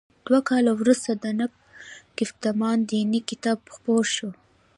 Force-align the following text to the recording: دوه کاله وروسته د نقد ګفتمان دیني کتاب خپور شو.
دوه 0.25 0.39
کاله 0.49 0.71
وروسته 0.75 1.11
د 1.23 1.25
نقد 1.39 1.59
ګفتمان 2.17 2.77
دیني 2.89 3.19
کتاب 3.29 3.59
خپور 3.73 4.03
شو. 4.15 4.29